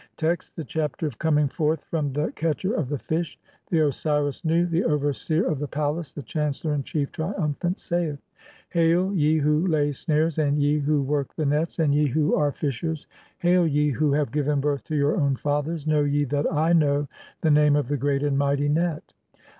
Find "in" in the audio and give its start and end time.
6.73-6.81